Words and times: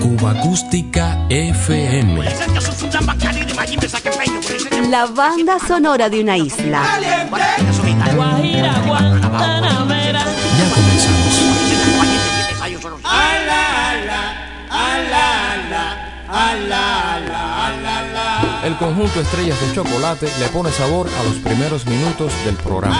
Cuba 0.00 0.30
Acústica 0.30 1.26
FM. 1.28 2.24
La 4.88 5.04
banda 5.04 5.58
sonora 5.58 6.08
de 6.08 6.22
una 6.22 6.38
isla. 6.38 6.82
Guajira, 8.14 8.72
Guantanamera. 8.86 10.24
Ya 10.24 10.70
comenzamos. 10.74 11.28
El 18.64 18.76
conjunto 18.76 19.20
Estrellas 19.20 19.60
de 19.60 19.74
Chocolate 19.74 20.26
le 20.40 20.48
pone 20.48 20.70
sabor 20.70 21.06
a 21.20 21.22
los 21.22 21.34
primeros 21.34 21.84
minutos 21.84 22.32
del 22.46 22.56
programa. 22.56 22.96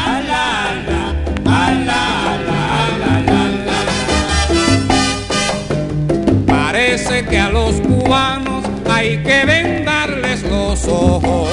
Que 7.18 7.36
a 7.36 7.50
los 7.50 7.74
cubanos 7.80 8.64
hay 8.88 9.18
que 9.24 9.44
vendarles 9.44 10.44
los 10.44 10.86
ojos. 10.86 11.48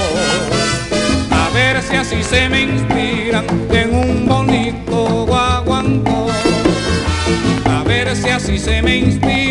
A 1.32 1.50
ver 1.56 1.82
si 1.82 1.96
así 1.96 2.22
se 2.22 2.48
me 2.48 2.62
inspiran 2.62 3.46
en 3.72 3.96
un 3.96 4.28
bonito 4.28 5.26
guaguancó. 5.26 6.28
A 7.66 7.84
ver 7.84 8.16
si 8.16 8.30
así 8.30 8.60
se 8.60 8.82
me 8.84 8.98
inspiran 8.98 9.45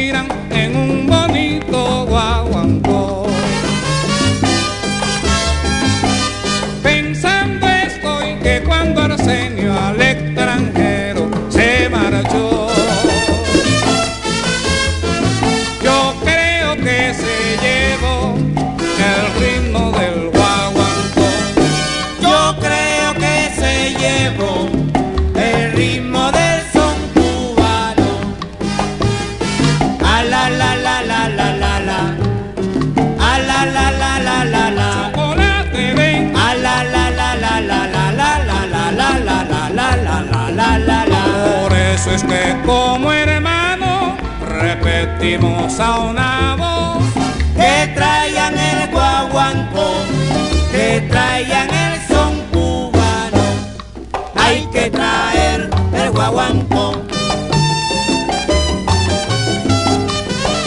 repetimos 45.35 45.81
a 45.81 45.99
una 45.99 46.57
voz. 46.57 47.05
Que 47.57 47.93
traigan 47.95 48.59
el 48.59 48.91
guaguancó, 48.91 49.95
que 50.71 51.07
traigan 51.09 51.71
el 51.71 52.01
son 52.09 52.41
cubano. 52.53 53.43
Hay 54.35 54.67
que 54.73 54.91
traer 54.91 55.71
el 55.93 56.11
guaguancó. 56.11 57.03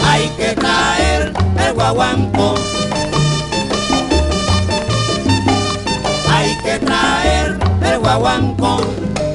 Hay 0.04 0.28
que 0.36 0.54
traer 0.54 1.32
el 1.66 1.74
guaguancó. 1.74 2.54
Hay 6.30 6.56
que 6.64 6.78
traer 6.78 7.58
el 7.82 7.98
guaguancó. 7.98 8.80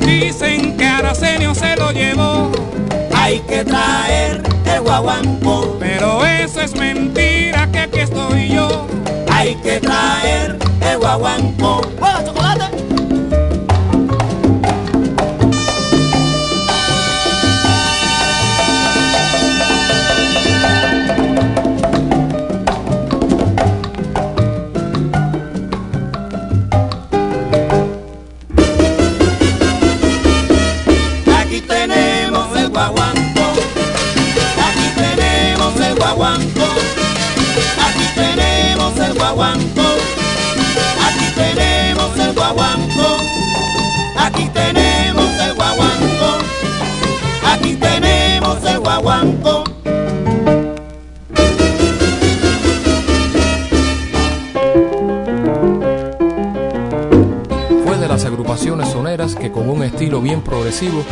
Dicen 0.01 0.77
que 0.77 0.85
Arsenio 0.85 1.55
se 1.55 1.75
lo 1.75 1.91
llevó, 1.91 2.51
Hay 3.15 3.39
que 3.41 3.63
traer 3.63 4.52
el 4.75 4.81
guaguancó. 4.81 5.77
pero 5.79 6.25
eso 6.25 6.61
es 6.61 6.75
mentira 6.75 7.69
que 7.71 7.79
aquí 7.79 7.99
estoy 7.99 8.49
yo. 8.49 8.87
Hay 9.31 9.55
que 9.55 9.79
traer 9.79 10.57
el 10.81 10.97
guaguancó. 10.99 11.81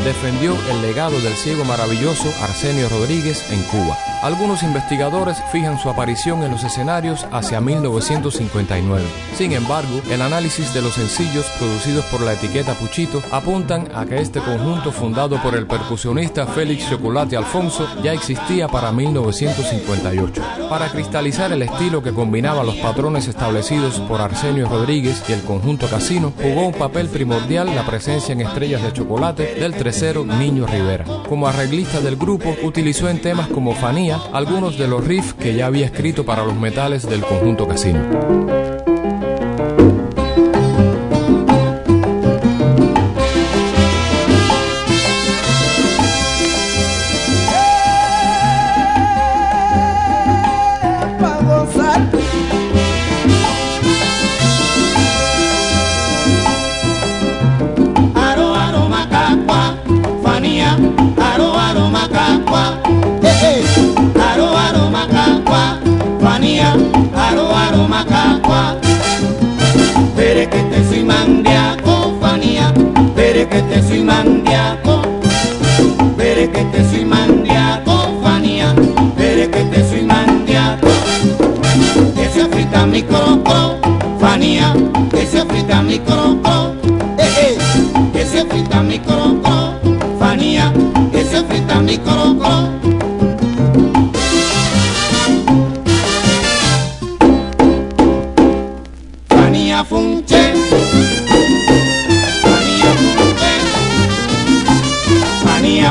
Defendió 0.04 0.58
el 0.72 0.82
legado 0.82 1.22
del 1.22 1.38
ciego 1.38 1.64
maravilloso 1.64 2.34
Arsenio 2.42 2.90
Rodríguez 2.90 3.46
en 3.52 3.62
Cuba. 3.66 4.11
Algunos 4.22 4.62
investigadores 4.62 5.42
fijan 5.52 5.80
su 5.80 5.90
aparición 5.90 6.44
en 6.44 6.52
los 6.52 6.64
escenarios 6.64 7.26
hacia 7.32 7.60
1959. 7.60 9.04
Sin 9.36 9.52
embargo, 9.52 10.00
el 10.12 10.22
análisis 10.22 10.72
de 10.76 10.84
los 10.84 10.94
sencillos 10.94 11.48
producidos 11.58 12.06
por 12.06 12.22
la 12.22 12.34
etiqueta 12.34 12.76
Puchito 12.76 13.24
apuntan 13.32 13.88
a 13.96 14.06
que 14.06 14.22
este 14.22 14.40
conjunto 14.40 14.92
fundado 14.92 15.42
por 15.42 15.56
el 15.56 15.66
percusionista 15.66 16.46
Félix 16.46 16.88
Chocolate 16.88 17.36
Alfonso 17.36 17.88
ya 18.04 18.14
existía 18.14 18.68
para 18.68 18.92
1958. 18.92 20.40
Para 20.70 20.90
cristalizar 20.90 21.52
el 21.52 21.64
estilo 21.64 22.04
que 22.04 22.14
combinaba 22.14 22.64
los 22.64 22.76
patrones 22.76 23.28
establecidos 23.28 24.00
por 24.02 24.22
Arsenio 24.22 24.70
Rodríguez 24.70 25.24
y 25.30 25.34
el 25.34 25.42
conjunto 25.42 25.88
Casino, 25.88 26.32
jugó 26.40 26.68
un 26.68 26.74
papel 26.74 27.08
primordial 27.08 27.74
la 27.74 27.88
presencia 27.88 28.34
en 28.34 28.42
Estrellas 28.42 28.84
de 28.84 28.94
Chocolate 28.94 29.56
del 29.56 29.74
tercero 29.74 30.24
Niño 30.26 30.68
Rivera. 30.68 31.06
Como 31.28 31.48
arreglista 31.48 32.00
del 32.02 32.18
grupo, 32.18 32.56
utilizó 32.62 33.10
en 33.10 33.20
temas 33.20 33.48
como 33.48 33.74
Fanía 33.74 34.11
algunos 34.34 34.78
de 34.78 34.88
los 34.88 35.06
riffs 35.06 35.34
que 35.34 35.54
ya 35.54 35.68
había 35.68 35.86
escrito 35.86 36.26
para 36.26 36.44
los 36.44 36.56
metales 36.56 37.08
del 37.08 37.22
conjunto 37.22 37.68
Casino. 37.68 38.71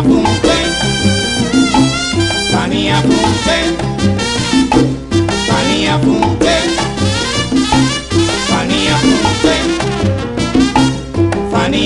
apunte, 0.01 0.57
pan 2.53 2.73
apunte, 2.97 3.57
apunte, 5.93 6.55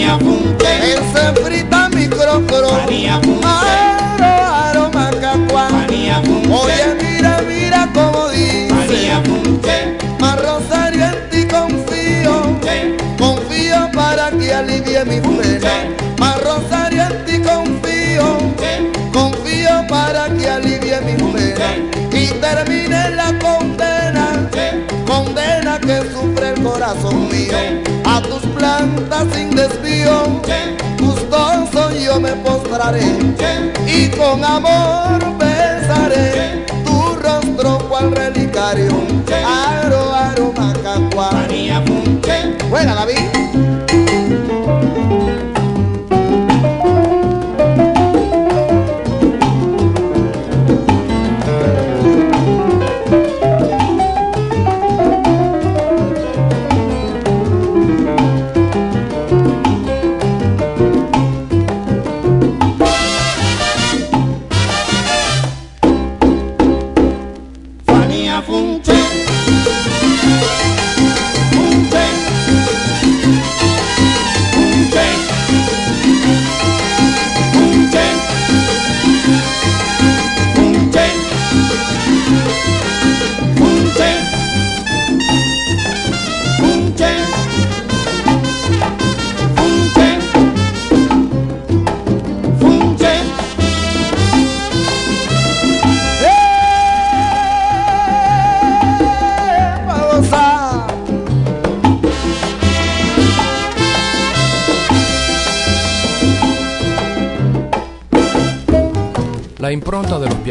apunte, 0.07 0.73
mi 1.97 2.07
crocro, 2.07 2.71
apunte, 2.77 3.77
aroma 4.23 5.11
cacua, 5.21 5.67
apunte. 5.67 6.77
Mira, 7.03 7.43
mira 7.49 7.89
cómo 7.93 8.29
dice, 8.29 9.97
más 10.21 10.41
rosario 10.41 11.05
en 11.05 11.31
ti 11.31 11.49
confío, 11.49 12.35
confío 13.19 13.91
para 13.93 14.31
que 14.31 14.55
alivie 14.55 15.05
mi 15.05 15.21
pena, 15.21 15.73
más 16.19 16.41
rosario 16.45 17.03
en 17.03 17.25
ti 17.25 17.39
confío 17.39 17.84
macaco. 18.19 18.55
para 19.89 20.29
que 20.29 20.49
alivie 20.49 21.01
mi 21.03 21.15
pena 21.33 21.77
y 22.13 22.27
termine 22.41 23.11
la 23.11 23.39
condena, 23.39 24.49
condena 25.07 25.79
que 25.81 26.01
sufre 26.13 26.51
el 26.51 26.63
corazón 26.63 27.29
mío. 27.29 27.57
A 28.05 28.21
tus 28.23 28.43
plantas 28.57 29.27
sin 29.33 29.51
desvío, 29.55 30.41
gustoso 30.99 31.91
yo 31.93 32.21
me 32.21 32.33
postraré 32.37 33.05
y 33.87 34.09
con 34.11 34.45
amor 34.45 35.21
besaré 35.39 36.65
tu 36.85 37.17
rostro 37.17 37.79
cual 37.89 38.13
relicario. 38.13 38.93
Aro, 39.45 40.15
aro, 40.15 40.53
macacua. 40.57 41.31
Buena, 42.71 42.95
David. 42.95 43.44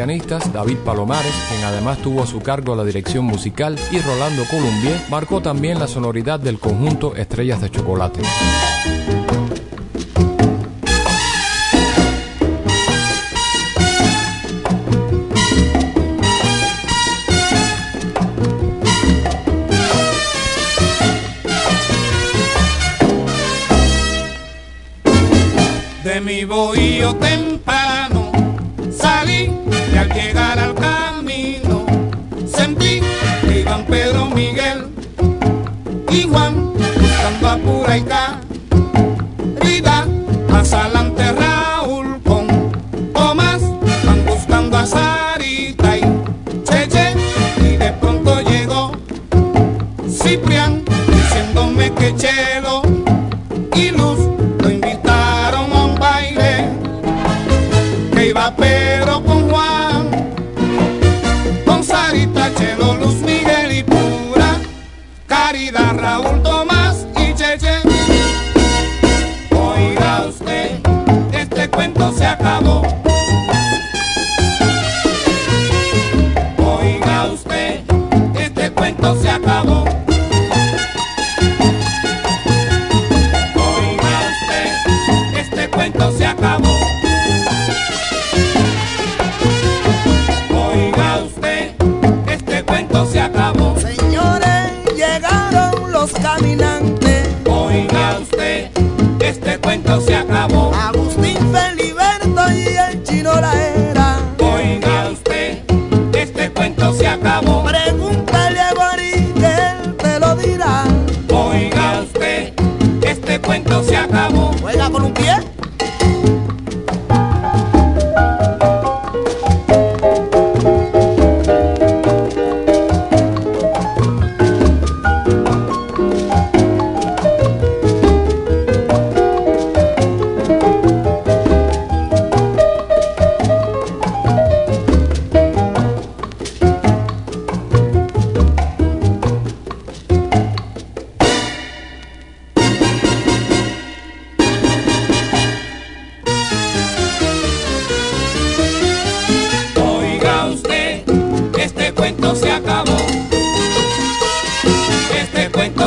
David 0.05 0.79
Palomares, 0.79 1.31
quien 1.47 1.63
además 1.63 1.97
tuvo 1.99 2.23
a 2.23 2.27
su 2.27 2.41
cargo 2.41 2.75
la 2.75 2.83
dirección 2.83 3.23
musical, 3.23 3.79
y 3.89 3.99
Rolando 3.99 4.43
Columbier, 4.49 4.99
marcó 5.09 5.41
también 5.41 5.79
la 5.79 5.87
sonoridad 5.87 6.41
del 6.41 6.59
conjunto 6.59 7.15
Estrellas 7.15 7.61
de 7.61 7.71
Chocolate. 7.71 8.19
De 26.03 26.19
mi 26.19 26.43
bohío 26.43 27.15
temprano 27.15 27.82
al 30.03 30.09
llegar 30.13 30.59
al 30.59 30.75
camino 30.75 31.85
sentí 32.45 32.99
que 33.41 33.59
iban 33.61 33.85
Pedro 33.85 34.25
Miguel 34.25 34.87
y 36.09 36.23
Juan 36.23 36.73
buscando 36.73 37.49
a 37.49 37.57
pura 37.57 37.97
y 37.97 38.01
cuento 85.91 86.11
se 86.13 86.25
acabó. 86.25 86.62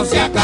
se. 0.07 0.36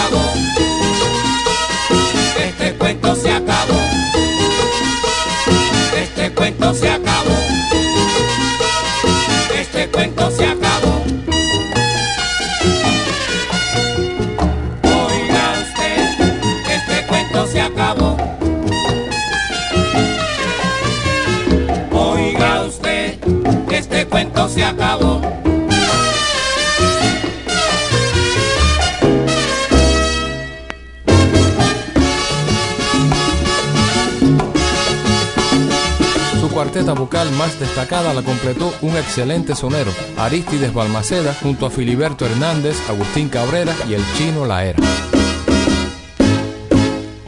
completó 38.42 38.74
un 38.82 38.96
excelente 38.96 39.54
sonero, 39.54 39.92
Aristides 40.18 40.74
Balmaceda, 40.74 41.32
junto 41.42 41.64
a 41.64 41.70
Filiberto 41.70 42.26
Hernández, 42.26 42.76
Agustín 42.88 43.28
Cabrera 43.28 43.72
y 43.88 43.94
el 43.94 44.02
chino 44.18 44.44
Laera. 44.44 44.82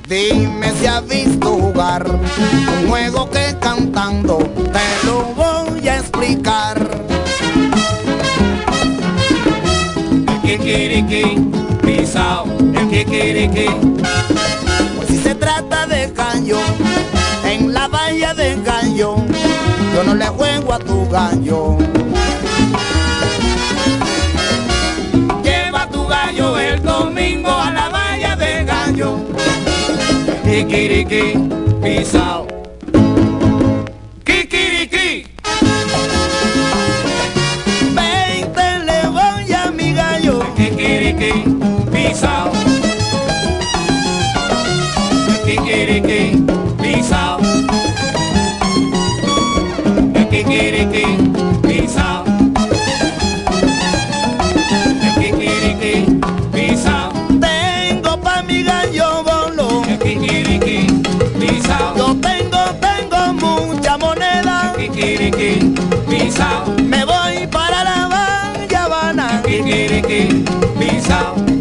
Dime 0.09 0.73
si 0.73 0.87
has 0.87 1.06
visto 1.06 1.50
jugar 1.50 2.04
un 2.11 2.88
juego 2.88 3.30
que 3.30 3.54
cantando 3.61 4.38
te 4.38 5.06
lo 5.06 5.23
voy 5.37 5.88
a 5.88 5.99
explicar. 5.99 6.78
El 10.26 10.40
kikiriki, 10.42 11.49
pisao, 11.80 12.44
el 12.75 12.88
kikiriki. 12.88 13.66
Pues 14.97 15.09
si 15.09 15.18
se 15.18 15.37
trata 15.37 15.87
de 15.87 16.12
caño, 16.12 16.59
en 17.44 17.73
la 17.73 17.87
valla 17.87 18.35
de 18.35 18.61
caño 18.64 19.34
yo 19.94 20.02
no 20.02 20.14
le 20.14 20.26
juego 20.26 20.72
a 20.72 20.78
tu 20.80 21.08
gallo. 21.08 21.78
Lleva 25.44 25.88
tu 25.88 26.04
gallo 26.06 26.58
el 26.58 26.82
domingo 26.82 27.50
a 27.50 27.70
la 27.70 27.88
valla 27.88 28.34
de 28.36 28.64
gallo. 28.64 29.18
Kikiriki, 30.44 31.38
pisao. 31.80 32.48
Kikiriki. 34.24 35.26
Veinte 37.94 38.66
le 38.88 39.08
voy 39.16 39.52
a 39.52 39.70
mi 39.70 39.92
gallo. 39.92 40.40
Kikiriki, 40.56 41.44
pisao. 41.92 42.50
Kikiriki, 45.44 46.42
pisao. 66.35 66.75
Me 66.85 67.05
voy 67.05 67.47
para 67.47 67.85
la 67.85 68.09
Valla 68.09 68.85
Habana. 68.85 69.43
Kikiriki, 69.43 70.45
pisao. 70.79 71.53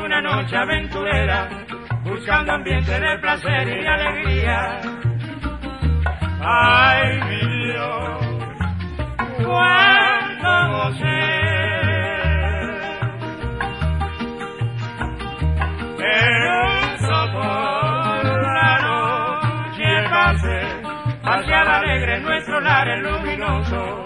Una 0.00 0.20
noche 0.20 0.56
aventurera, 0.56 1.48
buscando 2.04 2.52
ambiente 2.52 2.92
de 2.98 3.18
placer 3.18 3.68
y 3.68 3.86
alegría. 3.86 4.80
Ay, 6.40 7.20
mi 7.28 7.66
Dios, 7.66 8.26
cuánto 9.44 10.50
gocé. 10.72 11.22
En 16.04 16.42
un 16.62 16.98
sopor 16.98 18.24
la 18.42 18.78
noche 18.82 19.88
pasé, 20.10 20.60
paseaba 21.22 21.78
alegre 21.78 22.20
nuestro 22.20 22.60
lar 22.60 22.88
luminoso. 22.98 24.04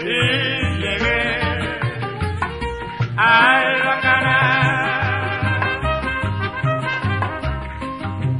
Y 0.00 0.78
llegué 0.80 1.43
al 3.16 3.82
bacanal. 3.82 4.84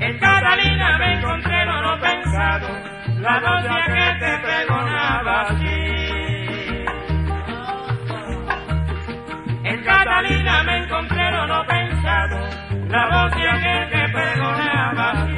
En 0.01 0.19
Catalina 0.19 0.99
me 0.99 1.13
encontré 1.15 1.65
lo 1.65 1.83
no 1.83 2.01
pensado, 2.01 2.69
la 3.21 3.41
doña 3.41 3.87
que 3.87 4.19
te 4.21 4.39
pregonaba 4.39 5.41
así. 5.43 6.85
En 9.65 9.83
Catalina 9.83 10.63
me 10.65 10.79
encontré 10.79 11.31
lo 11.31 11.47
no 11.47 11.67
pensado, 11.67 12.39
la 12.89 13.25
aquel 13.25 13.89
que 13.91 14.09
pregonaba 14.13 15.11
así. 15.13 15.34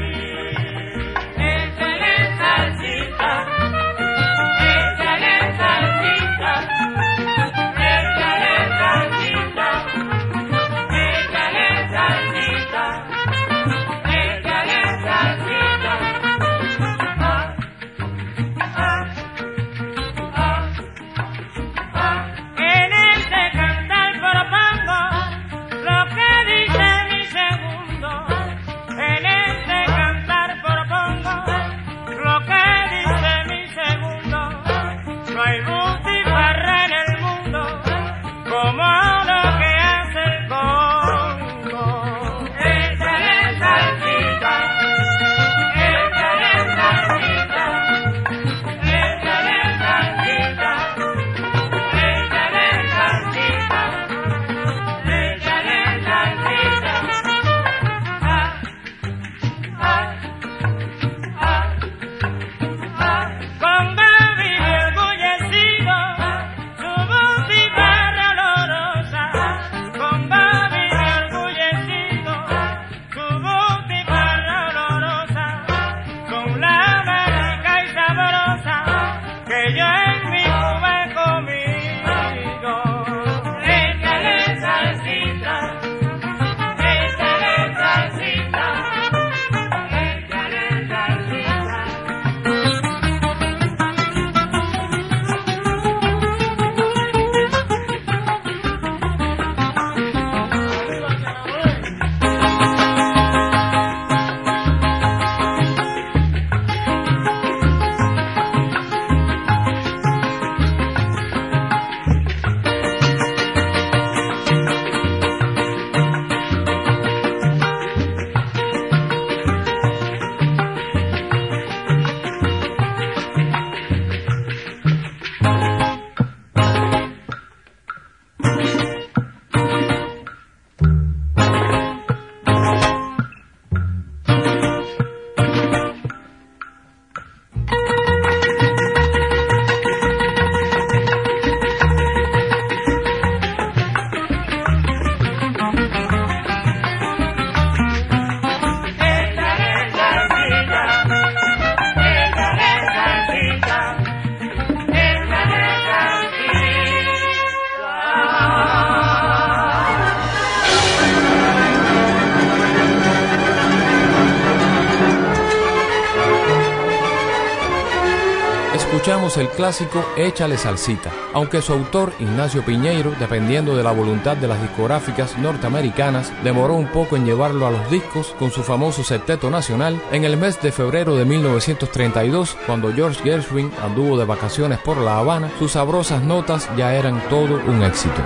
Escuchamos 169.07 169.37
el 169.37 169.49
clásico 169.51 170.05
Échale 170.17 170.59
Salsita, 170.59 171.13
aunque 171.33 171.63
su 171.63 171.73
autor, 171.73 172.13
Ignacio 172.19 172.65
Piñeiro, 172.65 173.13
dependiendo 173.21 173.77
de 173.77 173.85
la 173.85 173.93
voluntad 173.93 174.37
de 174.37 174.49
las 174.49 174.61
discográficas 174.61 175.39
norteamericanas, 175.39 176.33
demoró 176.43 176.75
un 176.75 176.89
poco 176.89 177.15
en 177.15 177.25
llevarlo 177.25 177.69
a 177.69 177.71
los 177.71 177.89
discos 177.89 178.35
con 178.37 178.51
su 178.51 178.65
famoso 178.65 179.05
septeto 179.05 179.49
nacional, 179.49 180.03
en 180.11 180.25
el 180.25 180.37
mes 180.37 180.61
de 180.61 180.73
febrero 180.73 181.15
de 181.15 181.25
1932, 181.25 182.57
cuando 182.67 182.93
George 182.93 183.23
Gershwin 183.23 183.71
anduvo 183.81 184.19
de 184.19 184.25
vacaciones 184.25 184.81
por 184.81 184.97
La 184.97 185.19
Habana, 185.19 185.53
sus 185.61 185.71
sabrosas 185.71 186.25
notas 186.25 186.69
ya 186.77 186.93
eran 186.93 187.23
todo 187.29 187.61
un 187.65 187.85
éxito. 187.85 188.23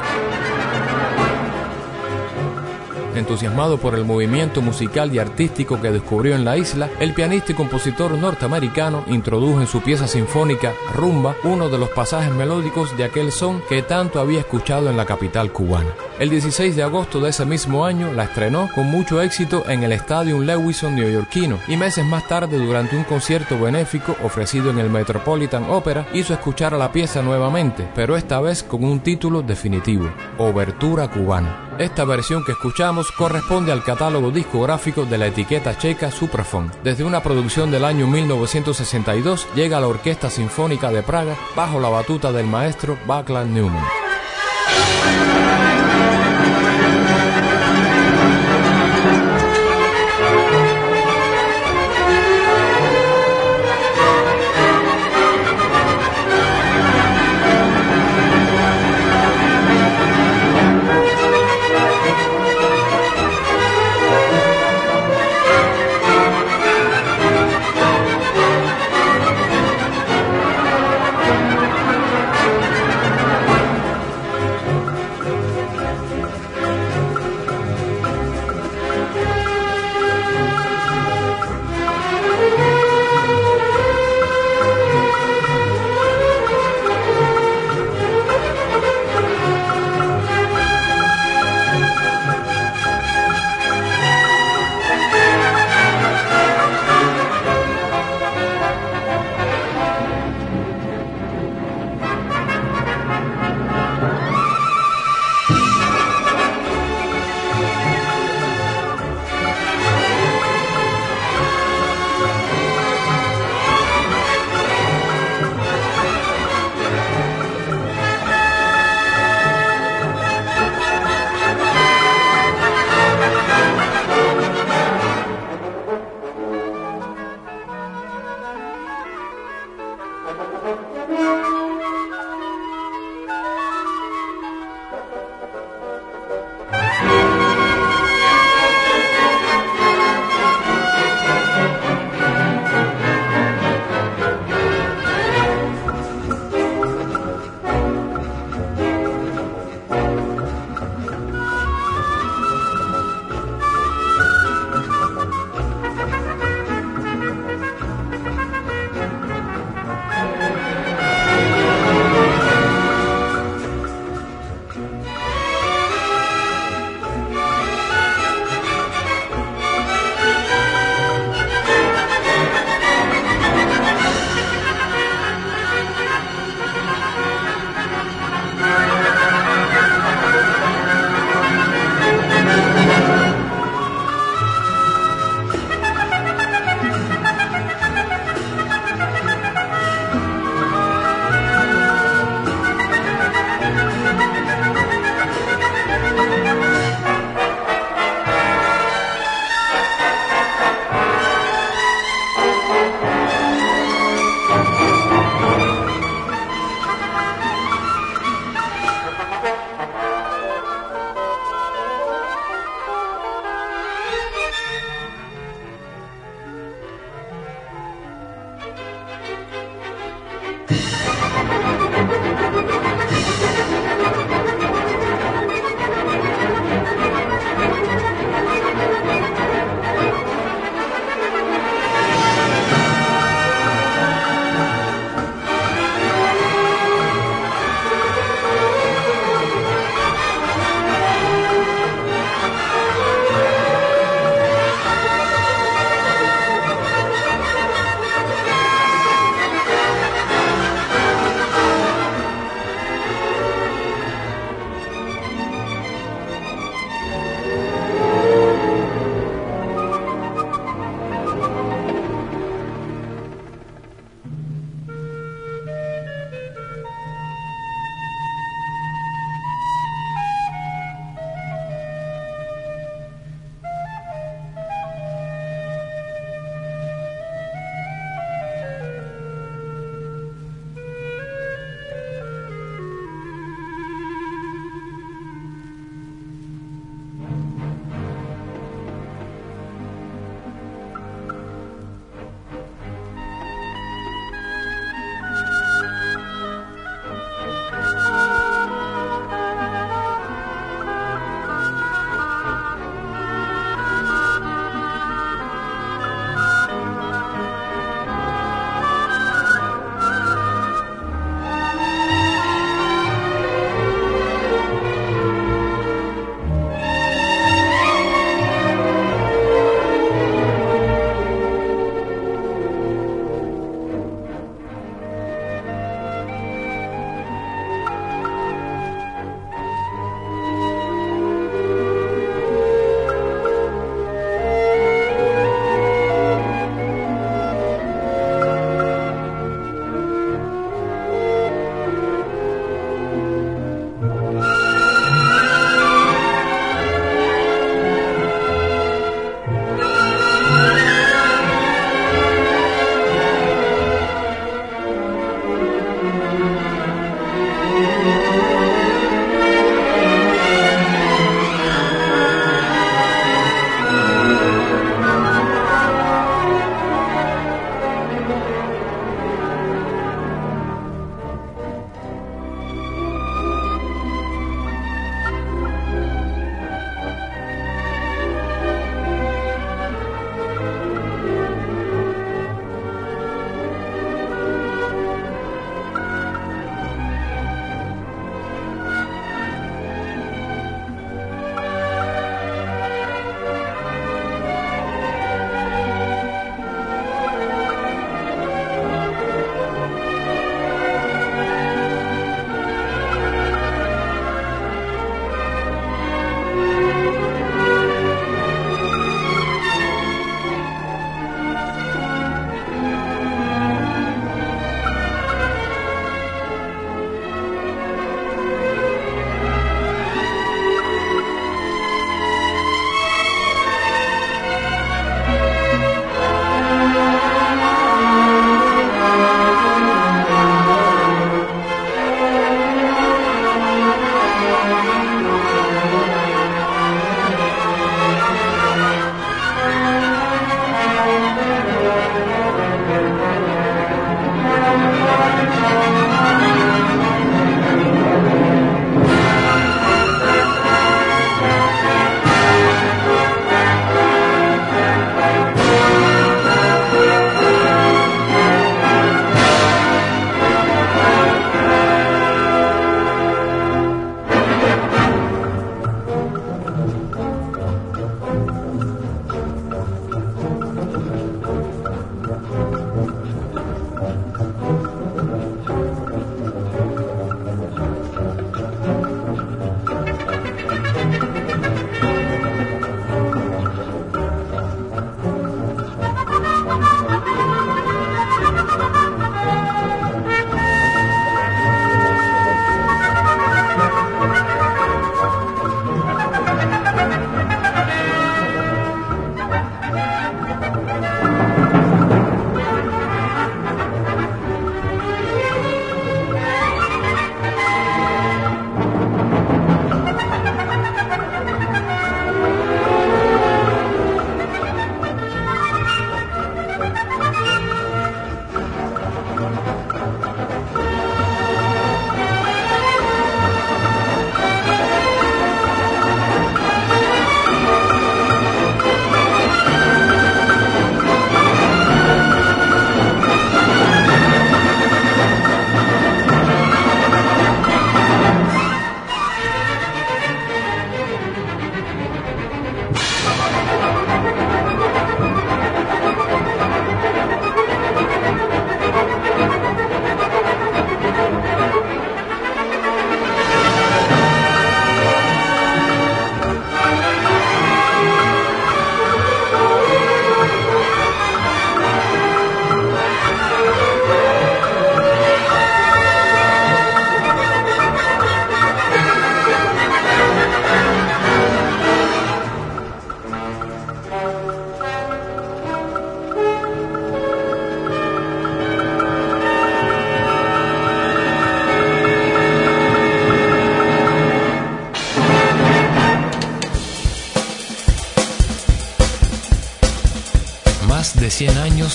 Entusiasmado 3.20 3.76
por 3.76 3.94
el 3.94 4.06
movimiento 4.06 4.62
musical 4.62 5.14
y 5.14 5.18
artístico 5.18 5.78
que 5.78 5.90
descubrió 5.90 6.34
en 6.34 6.44
la 6.44 6.56
isla, 6.56 6.88
el 7.00 7.12
pianista 7.12 7.52
y 7.52 7.54
compositor 7.54 8.12
norteamericano 8.12 9.04
introdujo 9.08 9.60
en 9.60 9.66
su 9.66 9.82
pieza 9.82 10.08
sinfónica 10.08 10.72
Rumba 10.94 11.36
uno 11.44 11.68
de 11.68 11.76
los 11.76 11.90
pasajes 11.90 12.32
melódicos 12.32 12.96
de 12.96 13.04
aquel 13.04 13.30
son 13.30 13.60
que 13.68 13.82
tanto 13.82 14.20
había 14.20 14.40
escuchado 14.40 14.88
en 14.88 14.96
la 14.96 15.04
capital 15.04 15.52
cubana. 15.52 15.90
El 16.18 16.30
16 16.30 16.74
de 16.74 16.82
agosto 16.82 17.20
de 17.20 17.28
ese 17.28 17.44
mismo 17.44 17.84
año 17.84 18.10
la 18.10 18.24
estrenó 18.24 18.70
con 18.74 18.86
mucho 18.86 19.20
éxito 19.20 19.68
en 19.68 19.82
el 19.82 19.92
Stadium 19.92 20.40
Lewison 20.40 20.96
neoyorquino 20.96 21.58
y 21.68 21.76
meses 21.76 22.06
más 22.06 22.26
tarde 22.26 22.56
durante 22.56 22.96
un 22.96 23.04
concierto 23.04 23.60
benéfico 23.60 24.16
ofrecido 24.24 24.70
en 24.70 24.78
el 24.78 24.88
Metropolitan 24.88 25.68
Opera 25.68 26.06
hizo 26.14 26.32
escuchar 26.32 26.72
a 26.72 26.78
la 26.78 26.90
pieza 26.90 27.20
nuevamente, 27.20 27.86
pero 27.94 28.16
esta 28.16 28.40
vez 28.40 28.62
con 28.62 28.82
un 28.82 29.00
título 29.00 29.42
definitivo, 29.42 30.10
Obertura 30.38 31.08
Cubana. 31.08 31.69
Esta 31.80 32.04
versión 32.04 32.44
que 32.44 32.52
escuchamos 32.52 33.10
corresponde 33.10 33.72
al 33.72 33.82
catálogo 33.82 34.30
discográfico 34.30 35.06
de 35.06 35.16
la 35.16 35.28
etiqueta 35.28 35.78
checa 35.78 36.10
Suprafon. 36.10 36.70
Desde 36.84 37.04
una 37.04 37.22
producción 37.22 37.70
del 37.70 37.86
año 37.86 38.06
1962 38.06 39.48
llega 39.54 39.80
la 39.80 39.88
Orquesta 39.88 40.28
Sinfónica 40.28 40.90
de 40.90 41.02
Praga 41.02 41.34
bajo 41.56 41.80
la 41.80 41.88
batuta 41.88 42.32
del 42.32 42.46
maestro 42.46 42.98
Baclav 43.06 43.46
Newman. 43.46 43.82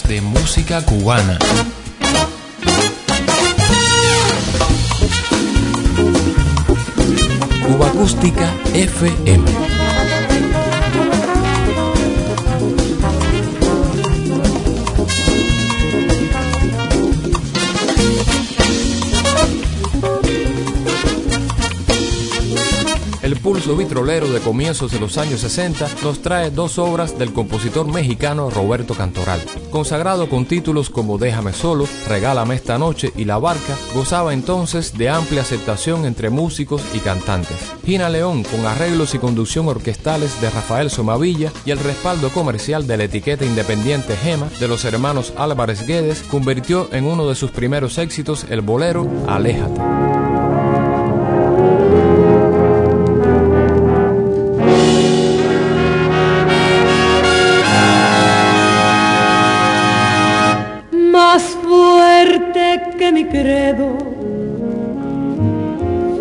De 0.04 0.20
música 0.20 0.82
cubana. 0.84 1.40
Cuba 7.66 7.88
Acústica 7.88 8.54
FM. 8.74 9.85
Vitrolero 23.74 24.30
de 24.30 24.40
comienzos 24.40 24.92
de 24.92 25.00
los 25.00 25.18
años 25.18 25.40
60 25.40 25.88
nos 26.04 26.22
trae 26.22 26.52
dos 26.52 26.78
obras 26.78 27.18
del 27.18 27.34
compositor 27.34 27.88
mexicano 27.88 28.50
Roberto 28.50 28.94
Cantoral. 28.94 29.40
Consagrado 29.72 30.30
con 30.30 30.46
títulos 30.46 30.90
como 30.90 31.18
Déjame 31.18 31.54
solo, 31.54 31.88
Regálame 32.08 32.56
esta 32.56 32.78
noche 32.78 33.12
y 33.16 33.26
La 33.26 33.38
Barca, 33.38 33.76
gozaba 33.94 34.34
entonces 34.34 34.98
de 34.98 35.10
amplia 35.10 35.42
aceptación 35.42 36.06
entre 36.06 36.30
músicos 36.30 36.84
y 36.94 37.00
cantantes. 37.00 37.72
Gina 37.86 38.10
León, 38.10 38.44
con 38.44 38.66
arreglos 38.66 39.16
y 39.16 39.20
conducción 39.20 39.68
orquestales 39.68 40.40
de 40.42 40.50
Rafael 40.50 40.90
Somavilla 40.90 41.52
y 41.66 41.72
el 41.72 41.80
respaldo 41.80 42.30
comercial 42.30 42.86
de 42.88 42.98
la 42.98 43.06
etiqueta 43.06 43.46
independiente 43.46 44.16
Gema 44.18 44.50
de 44.60 44.68
los 44.68 44.86
hermanos 44.86 45.34
Álvarez 45.38 45.88
Guedes, 45.88 46.24
convirtió 46.24 46.90
en 46.92 47.06
uno 47.06 47.28
de 47.28 47.36
sus 47.36 47.52
primeros 47.52 47.98
éxitos 47.98 48.46
el 48.50 48.62
bolero 48.62 49.10
Aléjate. 49.28 50.05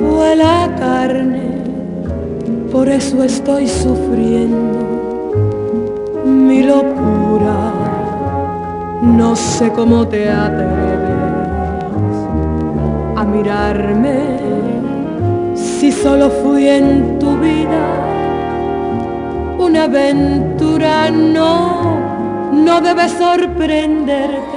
Fue 0.00 0.34
la 0.36 0.68
carne, 0.76 1.42
por 2.72 2.88
eso 2.88 3.22
estoy 3.22 3.68
sufriendo 3.68 4.80
mi 6.24 6.64
locura. 6.64 7.72
No 9.02 9.36
sé 9.36 9.70
cómo 9.70 10.08
te 10.08 10.28
atreves 10.28 11.06
a 13.16 13.24
mirarme 13.24 14.18
si 15.54 15.92
solo 15.92 16.30
fui 16.30 16.66
en 16.66 17.18
tu 17.20 17.36
vida 17.36 17.84
una 19.58 19.84
aventura. 19.84 21.10
No, 21.10 21.96
no 22.52 22.80
debe 22.80 23.08
sorprenderte 23.08 24.53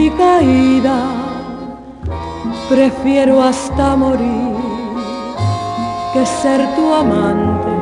mi 0.00 0.10
caída, 0.10 0.98
prefiero 2.70 3.42
hasta 3.42 3.96
morir 3.96 4.56
que 6.12 6.24
ser 6.24 6.60
tu 6.74 6.84
amante, 7.02 7.74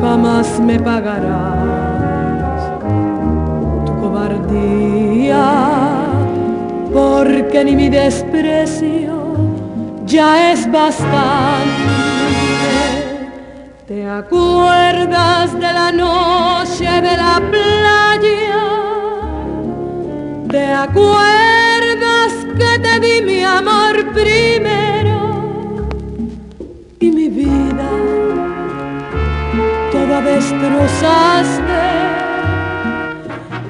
jamás 0.00 0.48
me 0.60 0.78
pagarás 0.78 2.60
tu 3.84 3.92
cobardía, 4.00 5.44
porque 6.94 7.64
ni 7.64 7.74
mi 7.74 7.88
desprecio 7.88 9.16
ya 10.04 10.52
es 10.52 10.70
bastante. 10.70 11.96
¿Te 13.88 14.08
acuerdas 14.08 15.52
de 15.64 15.70
la 15.80 15.90
noche 15.90 16.88
de 17.06 17.14
la 17.24 17.34
playa? 17.50 18.65
¿Te 20.56 20.72
acuerdas 20.72 22.32
que 22.56 22.78
te 22.78 22.98
di 22.98 23.20
mi 23.20 23.44
amor 23.44 23.94
primero 24.14 25.18
y 26.98 27.10
mi 27.10 27.28
vida 27.28 27.90
toda 29.92 30.22
destrozaste? 30.22 31.82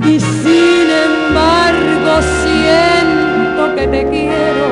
Y 0.04 0.20
sin 0.20 0.86
embargo 1.08 2.12
siento 2.44 3.74
que 3.74 3.88
te 3.88 4.08
quiero. 4.08 4.66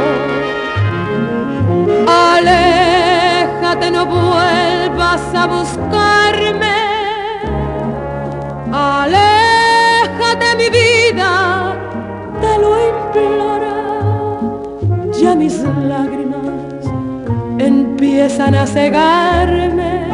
Aléjate, 2.07 3.91
no 3.91 4.07
vuelvas 4.07 5.35
a 5.35 5.47
buscarme. 5.49 6.24
Empiezan 18.25 18.55
a 18.55 18.67
cegarme. 18.67 20.09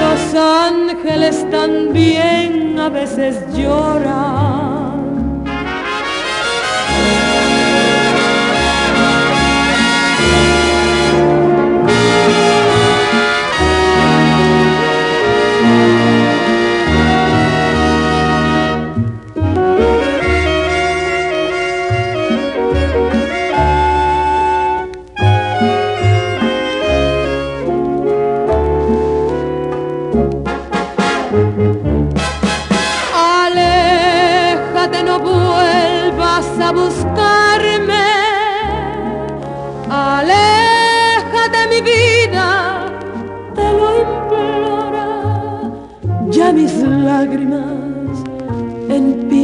Los 0.00 0.34
ángeles 0.40 1.44
también 1.50 2.78
a 2.78 2.88
veces 2.88 3.42
lloran. 3.56 4.67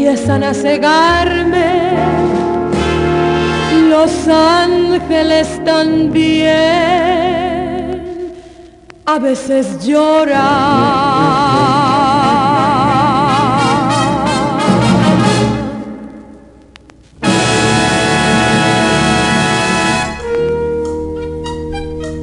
A 0.06 0.54
cegarme, 0.54 1.92
los 3.88 4.28
ángeles 4.28 5.60
también. 5.64 6.44
A 9.06 9.18
veces 9.18 9.86
lloran. 9.86 10.44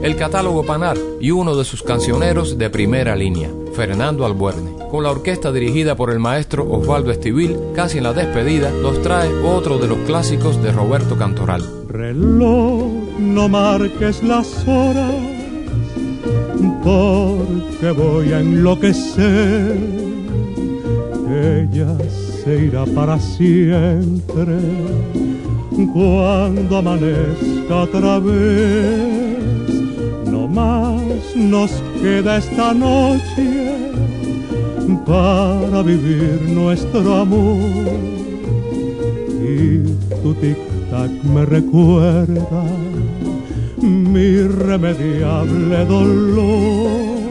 El 0.03 0.15
catálogo 0.15 0.63
Panar 0.65 0.97
y 1.19 1.31
uno 1.31 1.55
de 1.55 1.63
sus 1.63 1.81
cancioneros 1.81 2.57
de 2.57 2.69
primera 2.69 3.15
línea, 3.15 3.49
Fernando 3.73 4.25
Albuerne 4.25 4.81
con 4.91 5.03
la 5.03 5.11
orquesta 5.11 5.53
dirigida 5.53 5.95
por 5.95 6.11
el 6.11 6.19
maestro 6.19 6.69
Osvaldo 6.69 7.11
Estivil, 7.11 7.55
casi 7.73 7.99
en 7.99 8.03
la 8.03 8.11
despedida, 8.11 8.69
nos 8.71 9.01
trae 9.01 9.29
otro 9.41 9.77
de 9.77 9.87
los 9.87 9.99
clásicos 9.99 10.61
de 10.61 10.73
Roberto 10.73 11.17
Cantoral. 11.17 11.63
Reloj, 11.87 12.91
no 13.17 13.47
marques 13.47 14.21
las 14.21 14.67
horas, 14.67 15.13
porque 16.83 17.91
voy 17.91 18.33
a 18.33 18.41
enloquecer. 18.41 19.77
Ella 21.29 21.95
se 22.43 22.65
irá 22.65 22.85
para 22.87 23.17
siempre 23.17 24.57
cuando 25.93 26.77
amanezca 26.77 27.75
otra 27.75 28.19
vez. 28.19 29.39
No 30.25 30.49
más 30.49 31.10
nos 31.35 31.71
queda 32.01 32.37
esta 32.37 32.73
noche 32.73 33.71
para 35.05 35.81
vivir 35.81 36.41
nuestro 36.47 37.15
amor. 37.17 37.99
Y 39.41 39.83
tu 40.21 40.33
tic-tac 40.35 41.11
me 41.23 41.45
recuerda 41.45 42.63
mi 43.81 44.19
irremediable 44.19 45.85
dolor. 45.85 47.21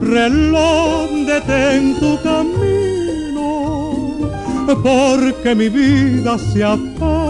Reloj, 0.00 1.10
detén 1.26 1.94
tu 2.00 2.18
camino, 2.22 3.50
porque 4.82 5.54
mi 5.54 5.68
vida 5.68 6.38
se 6.38 6.64
apaga. 6.64 7.29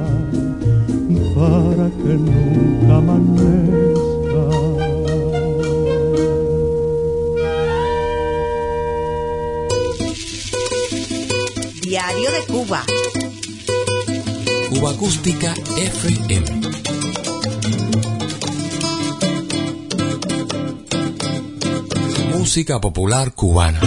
para 1.41 1.89
que 1.89 2.13
nunca 2.25 2.97
amanezca. 2.97 4.43
Diario 11.81 12.29
de 12.31 12.41
Cuba. 12.53 12.83
Cuba 14.69 14.91
Acústica 14.91 15.53
FM. 15.77 16.45
Música 22.37 22.79
popular 22.79 23.31
cubana. 23.33 23.79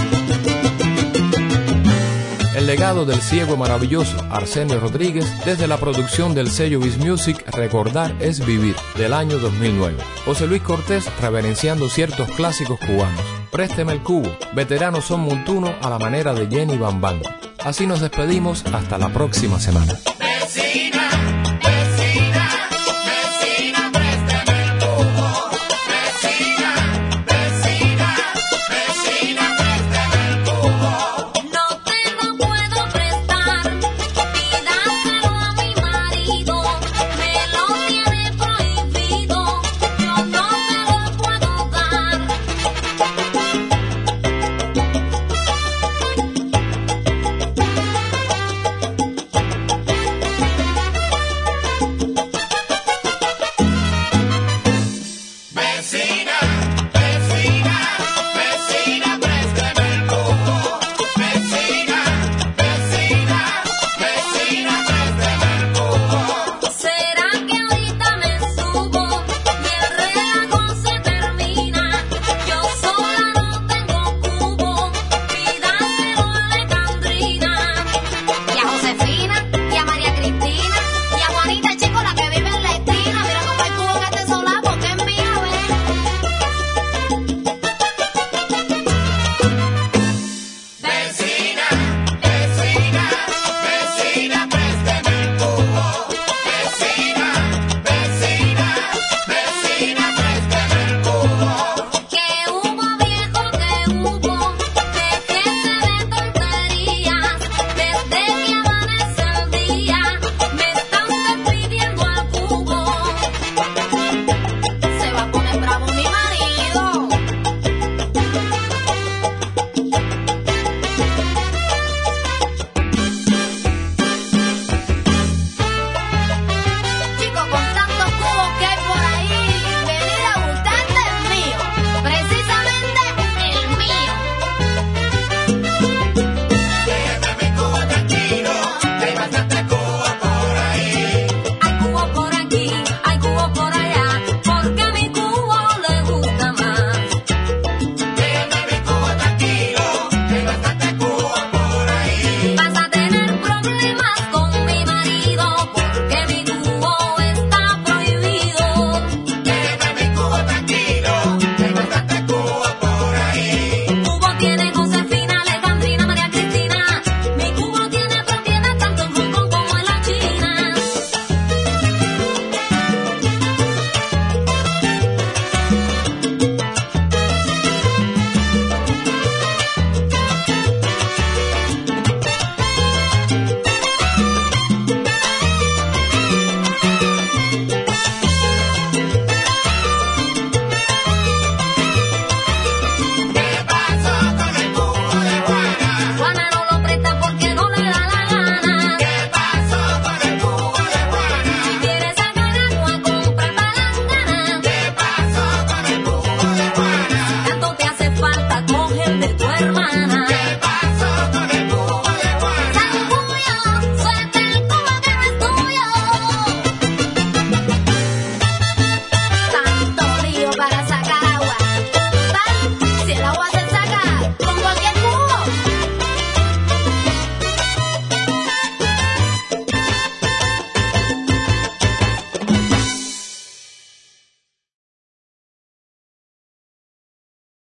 El 2.64 2.68
legado 2.68 3.04
del 3.04 3.20
ciego 3.20 3.58
maravilloso 3.58 4.16
Arsenio 4.30 4.80
Rodríguez 4.80 5.26
desde 5.44 5.66
la 5.66 5.76
producción 5.76 6.34
del 6.34 6.48
sello 6.50 6.80
Biz 6.80 6.96
Music 6.96 7.44
Recordar 7.54 8.16
es 8.20 8.44
Vivir 8.46 8.74
del 8.96 9.12
año 9.12 9.38
2009. 9.38 9.98
José 10.24 10.46
Luis 10.46 10.62
Cortés 10.62 11.04
reverenciando 11.20 11.90
ciertos 11.90 12.26
clásicos 12.30 12.80
cubanos. 12.80 13.20
Présteme 13.50 13.92
el 13.92 14.02
cubo, 14.02 14.34
veteranos 14.54 15.04
son 15.04 15.20
montuno 15.20 15.74
a 15.82 15.90
la 15.90 15.98
manera 15.98 16.32
de 16.32 16.46
Jenny 16.46 16.78
Bambán. 16.78 17.20
Así 17.62 17.86
nos 17.86 18.00
despedimos 18.00 18.64
hasta 18.72 18.96
la 18.96 19.10
próxima 19.10 19.60
semana. 19.60 19.92